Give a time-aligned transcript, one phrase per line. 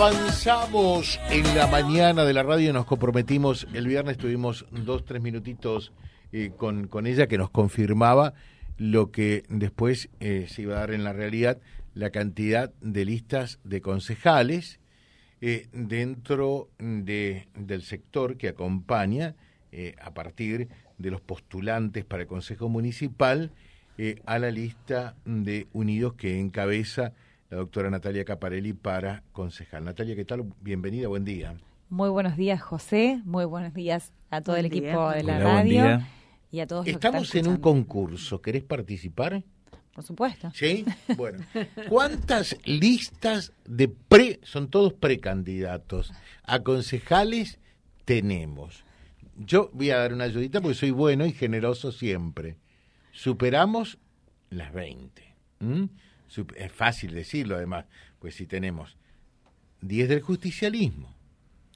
[0.00, 5.92] Avanzamos en la mañana de la radio, nos comprometimos, el viernes tuvimos dos, tres minutitos
[6.32, 8.32] eh, con, con ella que nos confirmaba
[8.78, 11.58] lo que después eh, se iba a dar en la realidad,
[11.92, 14.80] la cantidad de listas de concejales
[15.42, 19.34] eh, dentro de, del sector que acompaña
[20.00, 23.52] a partir de los postulantes para el Consejo Municipal
[24.24, 27.12] a la lista de unidos que encabeza
[27.50, 29.84] la doctora Natalia Caparelli para concejal.
[29.84, 30.52] Natalia, ¿qué tal?
[30.60, 31.56] Bienvenida, buen día.
[31.88, 33.20] Muy buenos días, José.
[33.24, 36.00] Muy buenos días a todo el equipo de la radio
[36.52, 38.40] y a todos Estamos los que en un concurso.
[38.40, 39.42] ¿Querés participar?
[39.92, 40.52] Por supuesto.
[40.54, 40.84] Sí,
[41.16, 41.44] bueno.
[41.88, 46.12] ¿Cuántas listas de pre, son todos precandidatos,
[46.44, 47.58] a concejales
[48.04, 48.84] tenemos?
[49.36, 52.56] Yo voy a dar una ayudita porque soy bueno y generoso siempre.
[53.10, 53.98] Superamos
[54.50, 55.34] las 20.
[56.56, 57.86] Es fácil decirlo además,
[58.18, 58.96] pues si tenemos
[59.82, 61.14] 10 del justicialismo,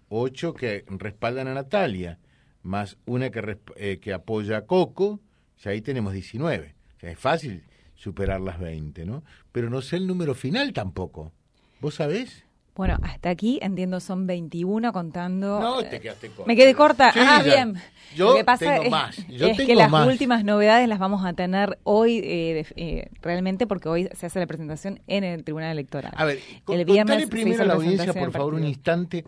[0.09, 2.19] 8 que respaldan a Natalia,
[2.63, 5.21] más una que, eh, que apoya a Coco,
[5.63, 6.75] ya ahí tenemos 19.
[6.97, 9.25] O sea, es fácil superar las 20, ¿no?
[9.53, 11.33] Pero no sé el número final tampoco.
[11.81, 12.45] ¿Vos sabés?
[12.75, 15.61] Bueno, hasta aquí entiendo son 21 contando.
[15.61, 16.45] No, te quedaste corta.
[16.47, 17.13] Me quedé corta.
[17.15, 17.75] ah, bien.
[18.17, 19.19] Yo Lo que pasa tengo es, más.
[19.29, 24.09] es que las últimas novedades las vamos a tener hoy eh, eh, realmente porque hoy
[24.15, 26.13] se hace la presentación en el Tribunal Electoral.
[26.17, 29.25] A ver, el viernes primero a la audiencia, por favor, un instante,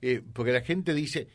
[0.00, 1.26] eh, porque la gente dice,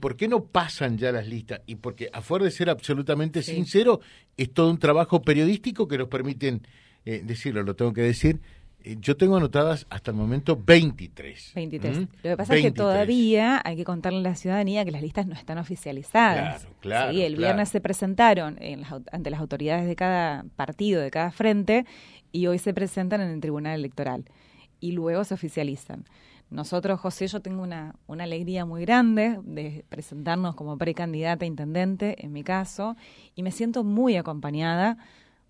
[0.00, 1.60] ¿por qué no pasan ya las listas?
[1.66, 4.00] Y porque, a fuerza de ser absolutamente sincero,
[4.36, 6.62] es todo un trabajo periodístico que nos permiten
[7.04, 11.52] decirlo, lo tengo que decir eh, yo tengo anotadas hasta el momento 23.
[11.54, 11.98] 23.
[11.98, 12.00] ¿Mm?
[12.00, 15.26] Lo que pasa es que todavía hay que contarle a la ciudadanía que las listas
[15.26, 16.62] no están oficializadas.
[16.62, 17.12] Claro, claro.
[17.12, 17.22] ¿sí?
[17.22, 18.58] El viernes se presentaron
[19.12, 21.84] ante las autoridades de cada partido, de cada frente,
[22.32, 24.24] y hoy se presentan en el Tribunal Electoral.
[24.80, 26.04] Y luego se oficializan.
[26.50, 32.24] Nosotros, José, yo tengo una, una alegría muy grande de presentarnos como precandidata a intendente,
[32.24, 32.96] en mi caso,
[33.36, 34.98] y me siento muy acompañada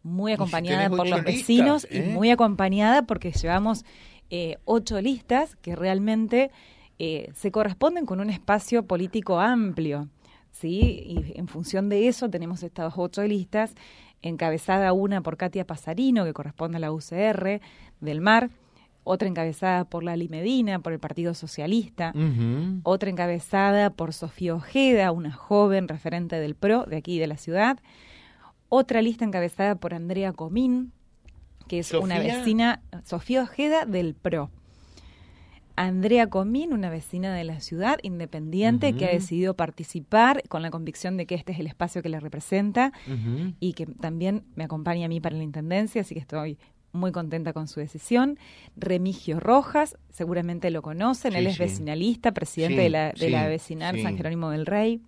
[0.02, 2.10] muy acompañada por los vecinos y ¿eh?
[2.12, 3.84] muy acompañada porque llevamos
[4.30, 6.50] eh, ocho listas que realmente
[6.98, 10.08] eh, se corresponden con un espacio político amplio.
[10.52, 11.02] ¿sí?
[11.06, 13.74] Y en función de eso tenemos estas ocho listas,
[14.22, 17.60] encabezada una por Katia Pasarino, que corresponde a la UCR
[18.00, 18.50] del Mar,
[19.02, 22.12] otra encabezada por Lali Medina, por el Partido Socialista,
[22.82, 27.78] otra encabezada por Sofía Ojeda, una joven referente del PRO de aquí de la ciudad,
[28.70, 30.92] otra lista encabezada por Andrea Comín,
[31.68, 34.50] que es una vecina, Sofía Ojeda del PRO.
[35.76, 41.16] Andrea Comín, una vecina de la ciudad, independiente, que ha decidido participar con la convicción
[41.16, 42.92] de que este es el espacio que le representa
[43.60, 46.58] y que también me acompaña a mí para la intendencia, así que estoy
[46.92, 48.38] muy contenta con su decisión.
[48.76, 54.16] Remigio Rojas, seguramente lo conocen, él es vecinalista, presidente de la, de la vecinal San
[54.16, 55.00] Jerónimo del Rey.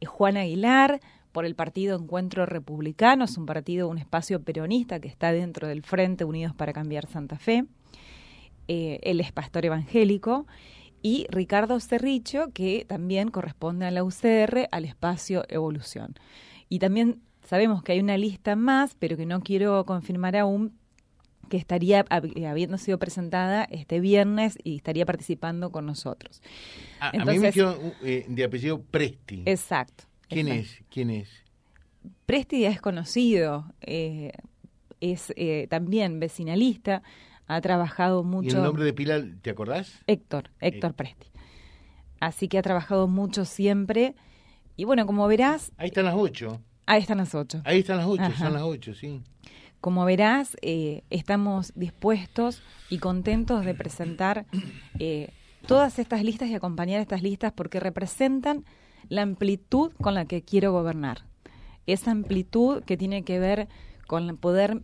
[0.00, 1.00] Eh, Juan Aguilar,
[1.36, 5.82] por el partido Encuentro Republicano, es un partido, un espacio peronista que está dentro del
[5.82, 7.66] Frente Unidos para Cambiar Santa Fe.
[8.68, 10.46] Eh, él es pastor evangélico.
[11.02, 16.14] Y Ricardo Cerricho, que también corresponde a la UCR, al espacio Evolución.
[16.70, 20.72] Y también sabemos que hay una lista más, pero que no quiero confirmar aún,
[21.50, 26.40] que estaría habiendo sido presentada este viernes y estaría participando con nosotros.
[26.98, 29.42] a mí me quedó eh, de apellido Presti.
[29.44, 30.04] Exacto.
[30.28, 30.82] ¿Quién es?
[30.90, 31.28] ¿Quién es?
[32.26, 34.32] Presti es conocido, eh,
[35.00, 37.02] es eh, también vecinalista,
[37.46, 38.56] ha trabajado mucho.
[38.56, 40.02] ¿Y el nombre de Pilar, te acordás?
[40.06, 41.28] Héctor, Héctor Presti.
[42.18, 44.14] Así que ha trabajado mucho siempre.
[44.76, 45.72] Y bueno, como verás.
[45.76, 46.60] Ahí están las ocho.
[46.86, 47.62] Ahí están las ocho.
[47.64, 49.22] Ahí están las ocho, son las ocho, sí.
[49.80, 54.46] Como verás, eh, estamos dispuestos y contentos de presentar
[55.66, 58.64] todas estas listas y acompañar estas listas porque representan
[59.08, 61.24] la amplitud con la que quiero gobernar.
[61.86, 63.68] Esa amplitud que tiene que ver
[64.06, 64.82] con poder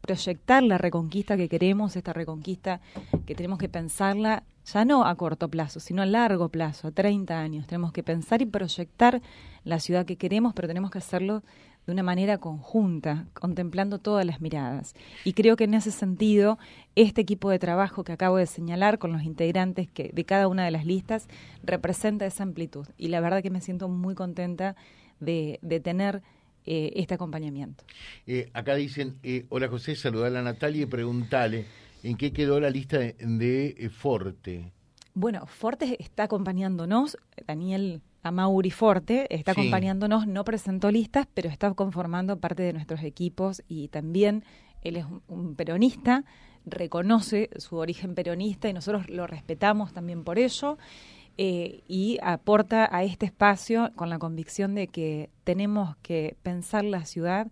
[0.00, 2.80] proyectar la reconquista que queremos, esta reconquista
[3.24, 7.38] que tenemos que pensarla ya no a corto plazo, sino a largo plazo, a 30
[7.38, 7.66] años.
[7.66, 9.22] Tenemos que pensar y proyectar
[9.64, 11.42] la ciudad que queremos, pero tenemos que hacerlo
[11.86, 14.94] de una manera conjunta, contemplando todas las miradas.
[15.24, 16.58] Y creo que en ese sentido,
[16.94, 20.64] este equipo de trabajo que acabo de señalar con los integrantes que, de cada una
[20.64, 21.28] de las listas
[21.64, 22.86] representa esa amplitud.
[22.98, 24.76] Y la verdad que me siento muy contenta
[25.18, 26.22] de, tener
[26.66, 27.84] eh, este acompañamiento.
[28.26, 31.66] Eh, acá dicen, eh, hola José, saludar a Natalia y preguntarle,
[32.02, 34.72] ¿en qué quedó la lista de, de Forte?
[35.14, 41.72] Bueno, Forte está acompañándonos, Daniel a Mauri Forte, está acompañándonos, no presentó listas, pero está
[41.74, 44.44] conformando parte de nuestros equipos y también
[44.82, 46.24] él es un, peronista,
[46.64, 50.78] reconoce su origen peronista y nosotros lo respetamos también por ello.
[51.38, 57.06] Eh, y aporta a este espacio con la convicción de que tenemos que pensar la
[57.06, 57.50] ciudad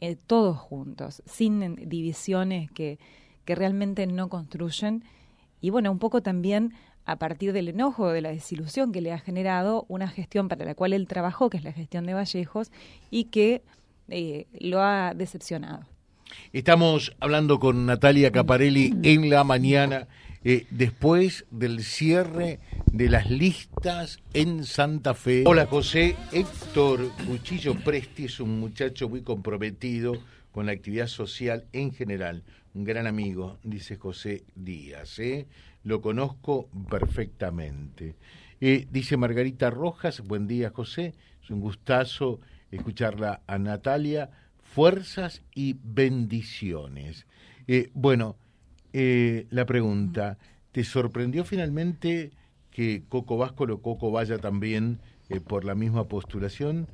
[0.00, 2.98] eh, todos juntos, sin divisiones que,
[3.44, 5.04] que realmente no construyen.
[5.60, 6.72] Y bueno, un poco también
[7.04, 10.74] a partir del enojo, de la desilusión que le ha generado una gestión para la
[10.74, 12.70] cual él trabajó, que es la gestión de Vallejos,
[13.10, 13.62] y que
[14.08, 15.86] eh, lo ha decepcionado.
[16.52, 20.06] Estamos hablando con Natalia Caparelli en la mañana,
[20.42, 25.44] eh, después del cierre de las listas en Santa Fe.
[25.46, 30.14] Hola José, Héctor Cuchillo Presti es un muchacho muy comprometido
[30.52, 32.42] con la actividad social en general,
[32.74, 35.18] un gran amigo, dice José Díaz.
[35.18, 35.46] ¿eh?
[35.84, 38.16] Lo conozco perfectamente.
[38.60, 42.40] Eh, dice Margarita Rojas, buen día José, es un gustazo
[42.70, 44.30] escucharla a Natalia,
[44.62, 47.26] fuerzas y bendiciones.
[47.66, 48.36] Eh, bueno,
[48.92, 50.38] eh, la pregunta,
[50.72, 52.32] ¿te sorprendió finalmente
[52.70, 55.00] que Coco Vasco o Coco vaya también
[55.38, 56.88] por la misma postulación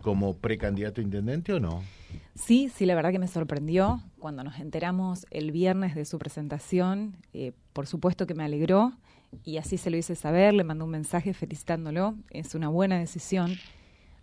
[0.00, 1.82] como precandidato a intendente o no?
[2.34, 7.16] Sí, sí, la verdad que me sorprendió cuando nos enteramos el viernes de su presentación.
[7.34, 8.92] Eh, por supuesto que me alegró
[9.44, 12.14] y así se lo hice saber, le mandó un mensaje felicitándolo.
[12.30, 13.56] Es una buena decisión.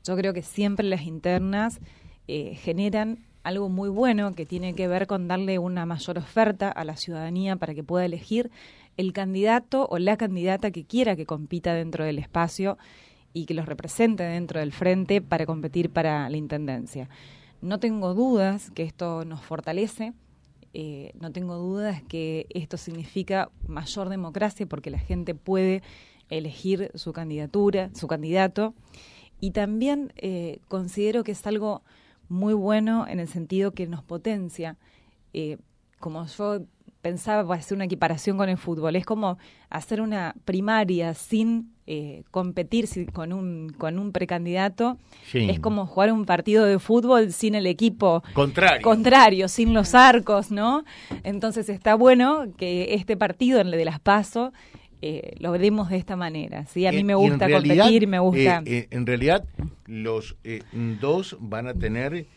[0.04, 1.80] Yo creo que siempre las internas
[2.28, 6.84] eh, generan algo muy bueno que tiene que ver con darle una mayor oferta a
[6.84, 8.52] la ciudadanía para que pueda elegir
[8.98, 12.78] el candidato o la candidata que quiera que compita dentro del espacio
[13.34, 17.10] y que los represente dentro del frente para competir para la intendencia.
[17.62, 20.14] No tengo dudas que esto nos fortalece,
[20.74, 25.82] eh, no tengo dudas que esto significa mayor democracia porque la gente puede
[26.30, 28.74] elegir su candidatura, su candidato,
[29.42, 31.82] y también eh, considero que es algo
[32.28, 34.78] muy bueno en el sentido que nos potencia.
[35.34, 35.58] Eh,
[36.00, 36.62] como yo
[37.02, 38.96] pensaba para hacer una equiparación con el fútbol.
[38.96, 39.38] Es como
[39.70, 45.00] hacer una primaria sin eh, competir con un, con un precandidato.
[45.34, 48.84] Es como jugar un partido de fútbol sin el equipo contrario.
[48.84, 50.86] contrario, sin los arcos, ¿no?
[51.24, 54.54] Entonces está bueno que este partido, el de las PASO,
[55.02, 56.66] eh, lo demos de esta manera.
[56.68, 56.86] ¿sí?
[56.86, 58.62] A mí me gusta competir, me gusta...
[58.66, 59.44] Eh, en realidad,
[59.88, 60.36] los
[61.02, 62.28] dos van a tener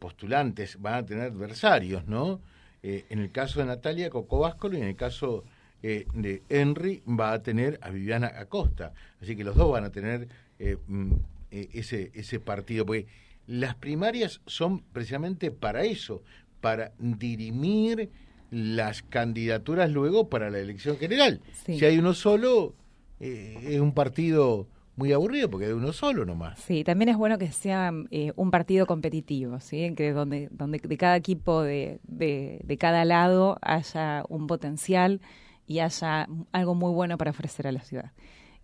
[0.00, 2.40] postulantes, van a tener adversarios, ¿no?
[2.88, 5.42] Eh, en el caso de Natalia Coco Váscolo y en el caso
[5.88, 8.92] eh, de Henry va a tener a Viviana Acosta.
[9.20, 10.26] Así que los dos van a tener
[10.58, 11.12] eh, mm,
[11.50, 12.84] ese, ese partido.
[12.84, 13.06] Porque
[13.46, 16.22] las primarias son precisamente para eso,
[16.60, 18.10] para dirimir
[18.50, 21.40] las candidaturas luego para la elección general.
[21.64, 22.74] Si hay uno solo,
[23.20, 24.66] es un partido
[24.96, 26.58] muy aburrido porque hay uno solo nomás.
[26.58, 29.94] Sí, también es bueno que sea eh, un partido competitivo, ¿sí?
[29.94, 35.20] que donde, donde de cada equipo de, de, cada lado haya un potencial
[35.66, 38.12] y haya algo muy bueno para ofrecer a la ciudad.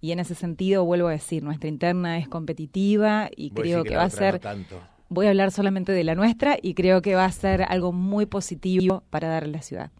[0.01, 4.05] Y en ese sentido, vuelvo a decir, nuestra interna es competitiva y creo que, va
[4.05, 4.41] a ser...
[5.09, 8.27] voy a hablar solamente de la nuestra y creo que va a ser algo muy
[8.27, 9.93] positivo para dar a la ciudad.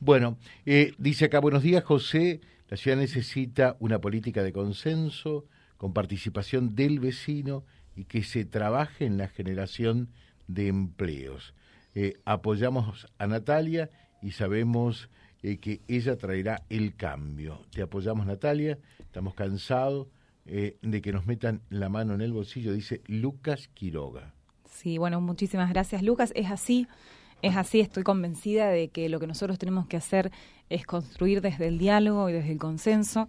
[0.00, 0.36] Bueno,
[0.66, 2.40] eh, dice acá, buenos días, José.
[2.68, 5.46] La ciudad necesita una política de consenso,
[5.78, 7.64] con participación del vecino
[7.96, 10.10] y que se trabaje en la generación
[10.46, 11.54] de empleos.
[11.94, 13.90] Eh, apoyamos a Natalia
[14.20, 15.08] y sabemos
[15.40, 17.60] que ella traerá el cambio.
[17.70, 20.08] Te apoyamos Natalia, estamos cansados
[20.46, 24.34] eh, de que nos metan la mano en el bolsillo, dice Lucas Quiroga.
[24.64, 26.32] Sí, bueno, muchísimas gracias Lucas.
[26.34, 26.86] Es así,
[27.42, 30.30] es así, estoy convencida de que lo que nosotros tenemos que hacer
[30.68, 33.28] es construir desde el diálogo y desde el consenso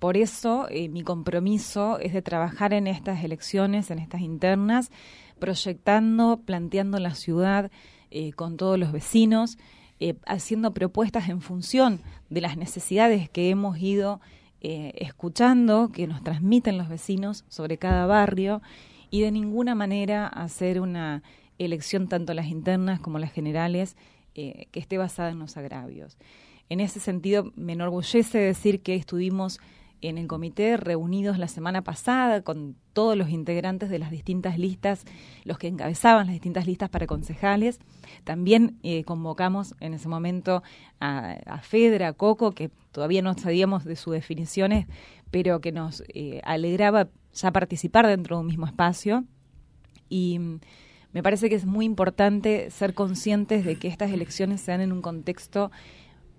[0.00, 4.90] por eso eh, mi compromiso es de trabajar en estas elecciones, en estas internas,
[5.38, 7.70] proyectando, planteando la ciudad
[8.10, 9.58] eh, con todos los vecinos,
[10.00, 14.20] eh, haciendo propuestas en función de las necesidades que hemos ido
[14.62, 18.60] escuchando, que nos transmiten los vecinos sobre cada barrio
[19.10, 21.22] y de ninguna manera hacer una
[21.56, 23.96] elección, tanto las internas como las generales,
[24.34, 26.18] que esté basada en los agravios.
[26.68, 29.60] En ese sentido, me enorgullece decir que estuvimos
[30.02, 35.04] en el comité reunidos la semana pasada con todos los integrantes de las distintas listas,
[35.44, 37.78] los que encabezaban las distintas listas para concejales.
[38.24, 40.62] También eh, convocamos en ese momento
[41.00, 44.86] a, Fedra, a Coco, que todavía no sabíamos de sus definiciones,
[45.30, 49.24] pero que nos eh, alegraba ya participar dentro de un mismo espacio.
[50.08, 50.60] Y mm,
[51.12, 54.92] me parece que es muy importante ser conscientes de que estas elecciones se dan en
[54.92, 55.70] un contexto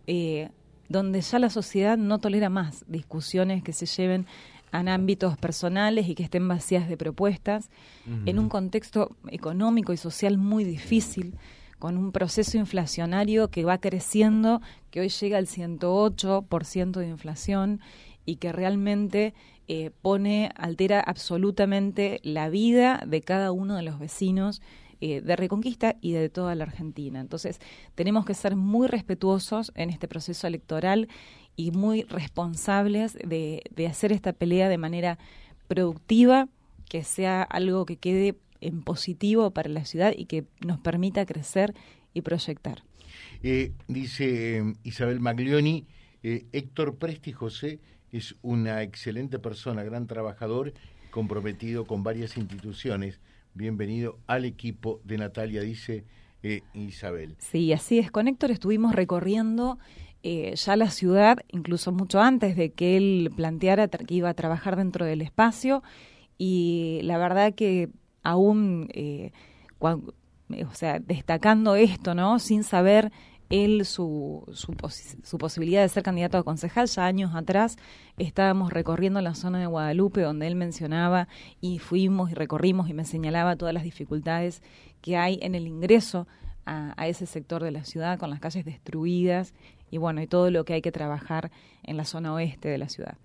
[0.07, 0.49] eh,
[0.91, 4.25] donde ya la sociedad no tolera más discusiones que se lleven
[4.71, 7.69] a ámbitos personales y que estén vacías de propuestas,
[8.25, 11.35] en un contexto económico y social muy difícil,
[11.77, 17.81] con un proceso inflacionario que va creciendo, que hoy llega al 108% de inflación
[18.25, 19.33] y que realmente
[19.67, 24.61] eh, pone, altera absolutamente la vida de cada uno de los vecinos
[25.01, 27.19] eh, de Reconquista y de toda la Argentina.
[27.19, 27.59] Entonces,
[27.95, 31.09] tenemos que ser muy respetuosos en este proceso electoral
[31.55, 35.17] y muy responsables de, hacer esta pelea de manera
[35.67, 36.47] productiva,
[36.89, 41.73] que sea algo que quede en positivo para la ciudad y que nos permita crecer
[42.13, 42.83] y proyectar.
[43.43, 45.87] Eh, dice eh, Isabel Maglioni,
[46.23, 47.79] eh, Héctor Presti José
[48.11, 50.73] es una excelente persona, gran trabajador,
[51.09, 53.19] comprometido con varias instituciones.
[53.53, 56.05] Bienvenido al equipo de Natalia, dice
[56.73, 57.35] Isabel.
[57.39, 58.09] Sí, así es.
[58.09, 59.77] Con Héctor estuvimos recorriendo
[60.23, 65.05] ya la ciudad, incluso mucho antes de que él planteara que iba a trabajar dentro
[65.05, 65.83] del espacio.
[66.37, 67.89] Y la verdad que
[68.23, 69.31] aún, eh,
[69.79, 72.39] o sea, destacando esto, ¿no?
[72.39, 73.11] Sin saber
[73.51, 76.87] él su, su, posibilidad de ser candidato a concejal.
[76.87, 77.77] Ya años atrás
[78.17, 81.27] estábamos recorriendo la zona de Guadalupe donde él mencionaba
[81.59, 84.63] y fuimos y recorrimos y me señalaba todas las dificultades
[85.01, 86.27] que hay en el ingreso
[86.65, 89.53] a, a ese sector de la ciudad con las calles destruidas
[89.91, 91.51] y bueno, y todo lo que hay que trabajar
[91.83, 93.17] en la zona oeste de la ciudad.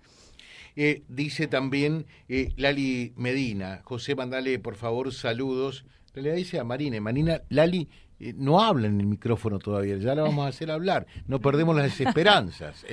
[0.79, 5.85] Eh, dice también eh, Lali Medina, José, mandale por favor saludos.
[6.13, 10.23] Le dice a Marina, Marina, Lali eh, no habla en el micrófono todavía, ya la
[10.23, 12.85] vamos a hacer hablar, no perdemos las esperanzas.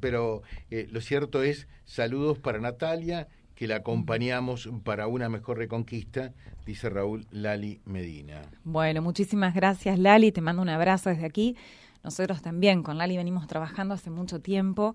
[0.00, 6.32] pero lo cierto es, saludos para Natalia, que la acompañamos para una mejor reconquista,
[6.64, 8.42] dice Raúl Lali Medina.
[8.64, 11.56] Bueno, muchísimas gracias Lali, te mando un abrazo desde aquí.
[12.04, 14.94] Nosotros también con Lali venimos trabajando hace mucho tiempo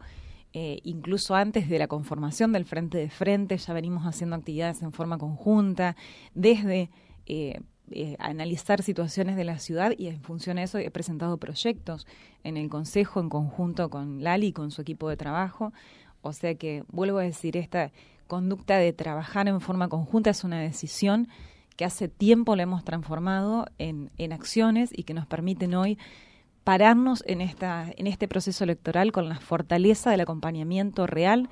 [0.56, 4.92] eh, incluso antes de la conformación del Frente de Frente, ya venimos haciendo actividades en
[4.92, 5.96] forma conjunta,
[6.36, 6.92] desde
[7.26, 7.60] eh,
[7.96, 12.08] eh, analizar situaciones de la ciudad y en función de eso he presentado proyectos
[12.44, 15.74] en el Consejo en conjunto con Lali y con su equipo de trabajo.
[16.22, 17.92] O sea que, vuelvo a decir, esta
[18.28, 21.28] conducta de trabajar en forma conjunta es una decisión
[21.76, 25.98] que hace tiempo la hemos transformado en, en acciones y que nos permiten hoy
[26.64, 31.50] pararnos en, esta, en este proceso electoral con la fortaleza del acompañamiento real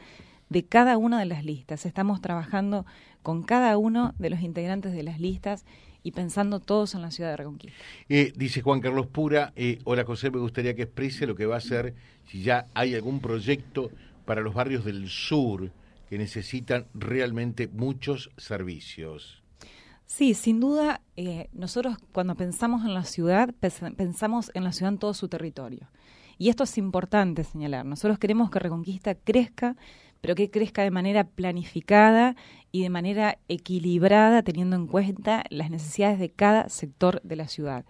[0.50, 1.86] de cada una de las listas.
[1.86, 2.86] Estamos trabajando
[3.24, 5.65] con cada uno de los integrantes de las listas
[6.03, 7.77] y pensando todos en la ciudad de Reconquista.
[8.10, 11.55] Eh, dice Juan Carlos Pura, eh, hola José, me gustaría que exprese lo que va
[11.55, 11.93] a hacer
[12.27, 13.91] si ya hay algún proyecto
[14.25, 15.72] para los barrios del sur
[16.10, 19.41] que necesitan realmente muchos servicios.
[20.05, 23.53] Sí, sin duda, eh, nosotros cuando pensamos en la ciudad,
[23.96, 25.89] pensamos en la ciudad en todo su territorio.
[26.38, 27.86] Y esto es importante señalar.
[27.86, 29.77] Nosotros queremos que Reconquista crezca,
[30.22, 32.36] pero que crezca de manera planificada
[32.72, 37.86] y de manera equilibrada, teniendo en cuenta las necesidades de cada sector de la ciudad.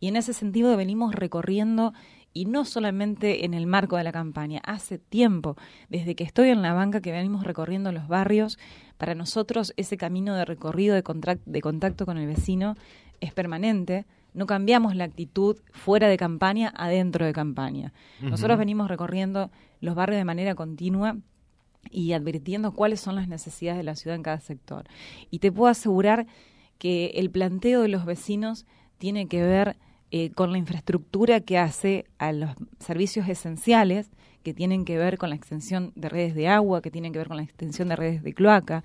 [0.00, 1.92] Y en ese sentido venimos recorriendo
[2.34, 5.56] y no solamente en el marco de la campaña, hace tiempo,
[5.88, 8.58] desde que estoy en la banca, que venimos recorriendo los barrios,
[8.96, 11.02] para nosotros ese camino de recorrido de,
[11.46, 12.76] de contacto con el vecino
[13.20, 17.92] es permanente, no cambiamos la actitud fuera de campaña adentro de campaña.
[18.20, 21.16] Nosotros venimos recorriendo los barrios de manera continua
[21.90, 24.86] y advirtiendo cuáles son las necesidades de la ciudad en cada sector.
[25.30, 26.26] Y te puedo asegurar
[26.78, 28.66] que el planteo de los vecinos
[28.98, 29.76] tiene que ver
[30.10, 34.10] eh, con la infraestructura que hace a los servicios esenciales
[34.42, 37.28] que tienen que ver con la extensión de redes de agua, que tienen que ver
[37.28, 38.84] con la extensión de redes de cloaca,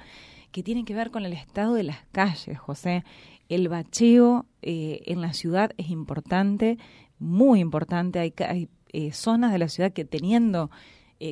[0.52, 3.04] que tienen que ver con el estado de las calles, José.
[3.48, 6.78] El bacheo eh, en la ciudad es importante,
[7.20, 8.20] muy importante.
[8.20, 10.70] Hay, hay eh, zonas de la ciudad que teniendo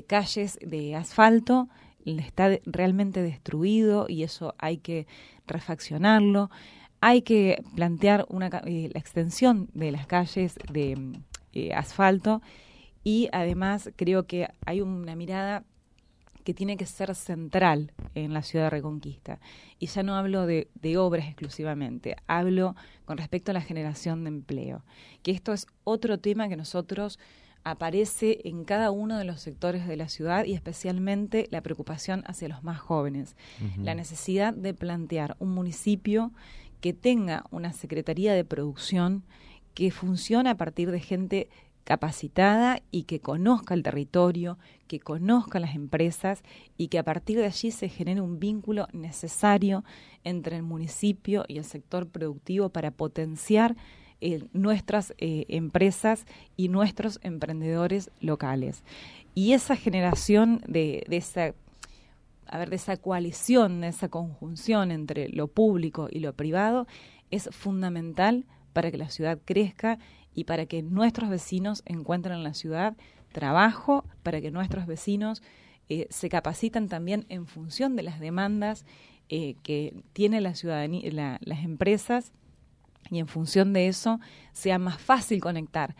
[0.08, 1.68] calles de asfalto
[2.06, 5.06] está realmente destruido y eso hay que
[5.46, 6.50] refaccionarlo
[7.02, 11.20] hay que plantear una, eh, la extensión de las calles de
[11.52, 12.42] eh, asfalto
[13.04, 15.66] y además creo que hay una mirada
[16.44, 19.40] que tiene que ser central en la ciudad de Reconquista.
[19.78, 24.30] Y ya no hablo de, de, obras exclusivamente, hablo con respecto a la generación de
[24.30, 24.84] empleo,
[25.22, 27.20] que esto es otro tema que nosotros
[27.64, 32.48] aparece en cada uno de los sectores de la ciudad y especialmente la preocupación hacia
[32.48, 33.36] los más jóvenes,
[33.78, 36.32] la necesidad de plantear un municipio
[36.80, 39.24] que tenga una Secretaría de Producción
[39.74, 41.50] que funcione a partir de gente
[41.84, 46.44] capacitada y que conozca el territorio, que conozca las empresas
[46.78, 49.84] y que a partir de allí se genere un vínculo necesario
[50.24, 53.76] entre el municipio y el sector productivo para potenciar
[54.24, 58.84] eh, nuestras eh, empresas y nuestros emprendedores locales.
[59.34, 61.56] Y esa generación de, de esa
[62.46, 66.86] a ver, de esa coalición, de esa conjunción entre lo público y lo privado,
[67.32, 69.98] es fundamental para que la ciudad crezca
[70.36, 72.96] y para que nuestros vecinos encuentren en la ciudad
[73.32, 75.42] trabajo, para que nuestros vecinos
[75.90, 78.86] eh, se capaciten también en función de las demandas
[79.30, 82.34] que tiene la ciudadanía, las empresas
[83.10, 84.20] y en función de eso
[84.54, 85.96] sea más fácil conectar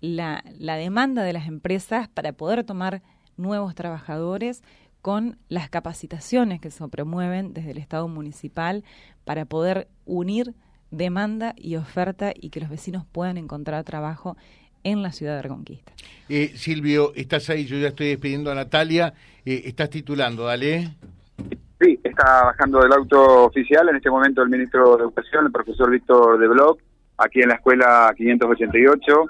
[0.00, 3.02] la, la demanda de las empresas para poder tomar
[3.36, 4.62] nuevos trabajadores
[5.02, 8.84] con las capacitaciones que se promueven desde el Estado municipal
[9.24, 10.54] para poder unir
[10.90, 14.36] demanda y oferta y que los vecinos puedan encontrar trabajo
[14.82, 15.92] en la ciudad de Reconquista.
[16.28, 19.12] Eh, Silvio, estás ahí, yo ya estoy despidiendo a Natalia,
[19.44, 20.96] eh, estás titulando, dale.
[22.20, 26.38] Está bajando del auto oficial en este momento el ministro de Educación, el profesor Víctor
[26.38, 26.78] de Bloch,
[27.16, 29.24] aquí en la escuela 588,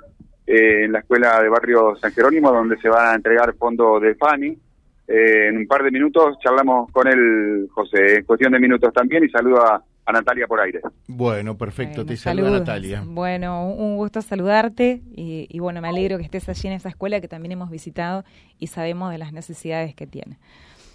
[0.48, 4.16] eh, en la escuela de barrio San Jerónimo, donde se van a entregar fondos de
[4.16, 4.58] FANI.
[5.06, 9.22] Eh, en un par de minutos charlamos con él, José, en cuestión de minutos también,
[9.22, 10.80] y saludo a, Natalia por aire.
[11.06, 13.04] Bueno, perfecto, te saludo Natalia.
[13.06, 17.20] Bueno, un gusto saludarte y, y, bueno, me alegro que estés allí en esa escuela
[17.20, 18.24] que también hemos visitado
[18.58, 20.36] y sabemos de las necesidades que tiene.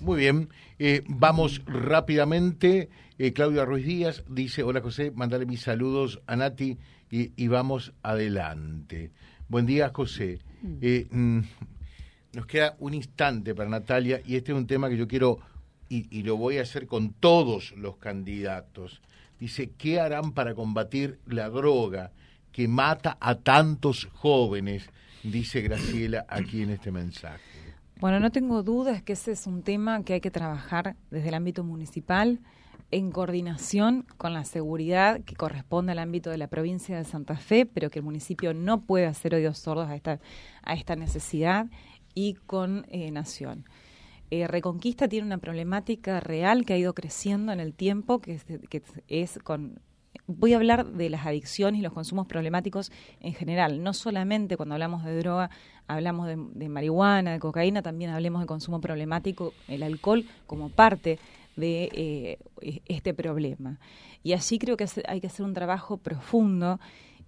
[0.05, 2.89] Muy bien, eh, vamos rápidamente.
[3.17, 6.77] Eh, Claudia Ruiz Díaz dice, hola José, mandale mis saludos a Nati
[7.09, 9.09] y, vamos adelante.
[9.49, 10.41] Buen día José.
[10.61, 10.77] Mm.
[10.79, 11.39] Eh, mm,
[12.33, 15.39] nos queda un instante para Natalia y este es un tema que yo quiero
[15.89, 19.01] y, y lo voy a hacer con todos los candidatos.
[19.39, 22.11] Dice, ¿qué harán para combatir la droga
[22.51, 24.87] que mata a tantos jóvenes?
[25.23, 27.64] Dice Graciela aquí en este mensaje.
[28.05, 31.33] Bueno, no tengo dudas que ese es un tema que hay que trabajar desde el
[31.33, 32.39] ámbito municipal
[32.91, 37.65] en coordinación con la seguridad que corresponde al ámbito de la provincia de Santa Fe,
[37.65, 40.19] pero que el municipio no puede hacer oídos sordos a esta,
[40.61, 41.65] a esta necesidad
[42.13, 43.65] y con eh, Nación.
[44.29, 48.83] Eh, Reconquista tiene una problemática real que ha ido creciendo en el tiempo, que que
[49.07, 49.81] es con
[50.27, 53.83] voy a hablar de las adicciones y los consumos problemáticos en general.
[53.83, 55.49] No solamente cuando hablamos de droga,
[55.87, 61.19] hablamos de, marihuana, de cocaína, también hablemos de consumo problemático, el alcohol como parte
[61.55, 63.79] de eh, e, este problema.
[64.23, 66.79] Y así creo que hay que hacer un trabajo profundo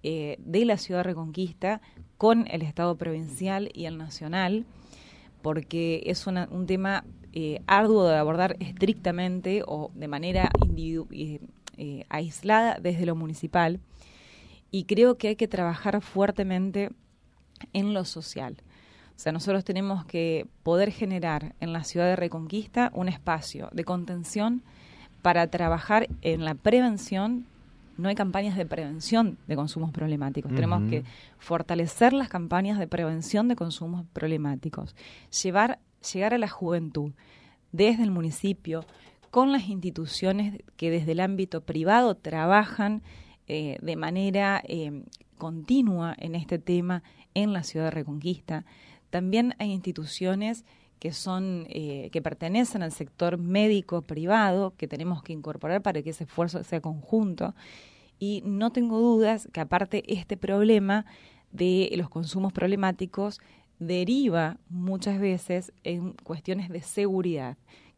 [0.04, 1.82] eh, de la ciudad Reconquista
[2.18, 4.66] con el Estado provincial y el nacional,
[5.42, 11.40] porque es un tema eh, arduo de abordar estrictamente o de manera individual
[11.78, 13.80] eh, aislada desde lo municipal
[14.72, 16.92] y creo que hay que trabajar fuertemente
[17.74, 18.58] en lo social.
[19.16, 23.84] O sea, nosotros tenemos que poder generar en la ciudad de Reconquista un espacio de
[23.84, 24.62] contención
[25.24, 27.48] para trabajar en la prevención.
[27.98, 30.54] No hay campañas de prevención de consumos problemáticos.
[30.54, 31.04] Tenemos que
[31.40, 34.96] fortalecer las campañas de prevención de consumos problemáticos,
[35.42, 35.80] llevar,
[36.14, 37.12] llegar a la juventud
[37.72, 38.86] desde el municipio,
[39.30, 43.02] con las instituciones que desde el ámbito privado trabajan
[43.48, 45.04] eh, de manera eh,
[45.38, 48.66] continua en este tema en la ciudad de Reconquista.
[49.10, 50.66] También hay instituciones
[51.00, 56.10] que son eh, que pertenecen al sector médico privado que tenemos que incorporar para que
[56.10, 57.54] ese esfuerzo sea conjunto
[58.20, 61.06] y no tengo dudas que aparte este problema
[61.52, 63.40] de los consumos problemáticos
[63.80, 67.58] deriva muchas veces en cuestiones de seguridad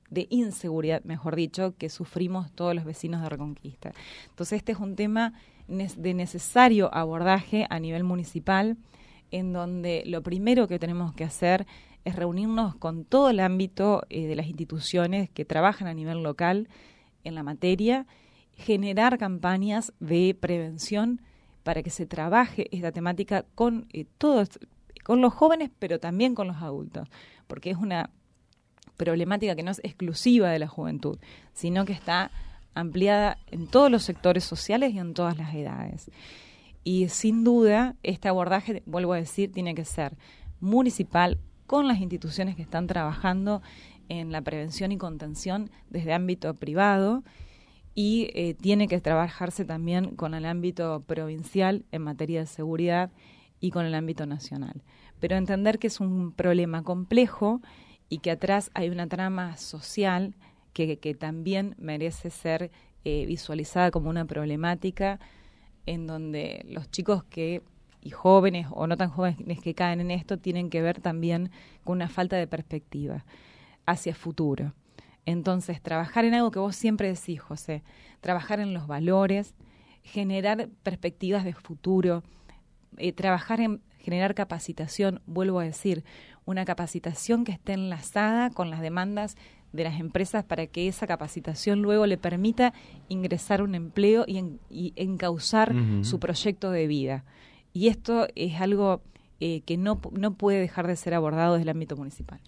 [0.10, 3.94] de inseguridad, mejor dicho, que sufrimos todos los vecinos de Reconquista.
[4.30, 5.34] Entonces, este es un tema
[5.68, 8.78] de necesario abordaje a nivel municipal,
[9.32, 11.68] en donde lo primero que tenemos que hacer
[12.06, 16.68] es reunirnos con todo el ámbito eh, de las instituciones que trabajan a nivel local
[17.24, 18.08] en la materia,
[18.54, 21.22] generar campañas de prevención
[21.64, 24.60] para que se trabaje esta temática con eh, todos,
[25.04, 27.08] con los jóvenes, pero también con los adultos,
[27.48, 28.10] porque es una
[29.00, 31.18] problemática que no es exclusiva de la juventud,
[31.54, 32.30] sino que está
[32.76, 36.12] ampliada en todos los sectores sociales y en todas las edades.
[36.84, 40.18] Y sin duda, este abordaje, vuelvo a decir, tiene que ser
[40.60, 43.62] municipal con las instituciones que están trabajando
[44.10, 47.24] en la prevención y contención desde ámbito privado
[47.96, 53.12] y eh, tiene que trabajarse también con el ámbito provincial en materia de seguridad
[53.60, 54.82] y con el ámbito nacional.
[55.20, 57.62] Pero entender que es un problema complejo
[58.10, 60.36] y que atrás hay una trama social
[60.74, 62.72] que, que también merece ser
[63.06, 65.20] eh, visualizada como una problemática
[65.86, 67.62] en donde los chicos que
[68.02, 71.52] y jóvenes o no tan jóvenes que caen en esto tienen que ver también
[71.84, 73.26] con una falta de perspectiva
[73.86, 74.74] hacia futuro.
[75.26, 77.84] Entonces, trabajar en algo que vos siempre decís, José,
[78.22, 79.54] trabajar en los valores,
[80.04, 82.24] generar perspectivas de futuro,
[82.98, 86.04] eh, trabajar en generar capacitación, vuelvo a decir,
[86.50, 89.38] una capacitación que esté enlazada con las demandas
[89.72, 92.74] de las empresas para que esa capacitación luego le permita
[93.08, 97.24] ingresar un empleo y, en, y encauzar su proyecto de vida.
[97.72, 99.04] Y esto es algo
[99.40, 102.40] eh, que no, no puede dejar de ser abordado desde el ámbito municipal.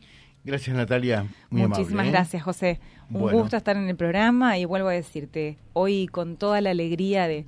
[0.43, 1.27] Gracias, Natalia.
[1.51, 2.09] Muchísimas ¿eh?
[2.09, 2.79] gracias, José.
[3.11, 7.27] Un gusto estar en el programa y vuelvo a decirte, hoy con toda la alegría
[7.27, 7.45] de,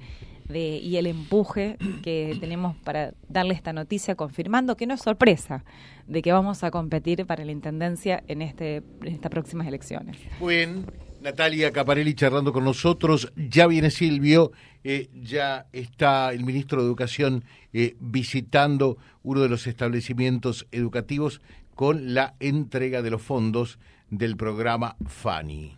[0.60, 5.64] y el empuje que tenemos para darle esta noticia, confirmando que no es sorpresa
[6.08, 10.18] de que vamos a competir para la intendencia en, este, estas próximas elecciones.
[10.40, 10.86] Muy bien,
[11.22, 13.32] Natalia Caparelli charlando con nosotros.
[13.36, 14.52] Ya viene Silvio,
[14.84, 21.42] eh, ya está el ministro de Educación eh, visitando uno de los establecimientos educativos
[21.76, 25.78] con la entrega de los fondos del programa FANI